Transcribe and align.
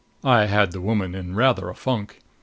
I 0.23 0.47
had 0.47 0.71
the 0.71 0.81
woman 0.81 1.13
in 1.13 1.35
rather 1.35 1.69
a 1.69 1.75
funk. 1.75 2.21